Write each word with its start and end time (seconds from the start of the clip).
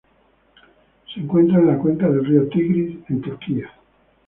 Se 1.13 1.19
encuentra 1.19 1.59
en 1.59 1.67
la 1.67 1.77
cuenca 1.77 2.07
del 2.09 2.25
río 2.25 2.47
Tigris 2.49 2.97
en 3.07 3.21
Turquía. 3.21 3.69